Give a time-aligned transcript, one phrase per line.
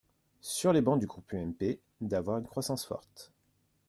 [0.41, 3.31] sur les bancs du groupe UMP, d’avoir une croissance forte.